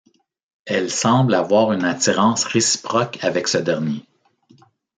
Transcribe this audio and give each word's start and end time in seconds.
Elle 0.65 0.89
semble 0.89 1.35
avoir 1.35 1.73
une 1.73 1.83
attirance 1.85 2.45
réciproque 2.45 3.23
avec 3.23 3.47
ce 3.47 3.59
dernier. 3.59 4.03